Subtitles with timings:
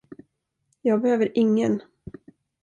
[0.81, 1.81] Jag behöver ingen.